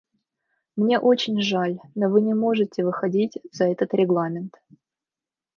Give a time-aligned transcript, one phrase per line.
[0.75, 4.57] Мне очень жаль, но Вы не можете выходить за этот регламент.